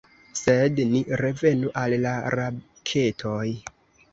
[0.37, 3.47] Sed ni revenu al la raketoj.